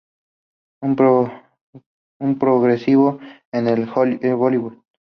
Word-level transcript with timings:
Una 0.81 2.35
progresión 2.39 3.19
en 3.53 3.67
el 3.67 3.85
Bollywood. 3.85 4.79